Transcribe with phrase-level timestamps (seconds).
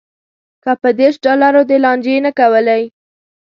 [0.63, 2.81] که په دېرش ډالرو دې لانجې نه کولی.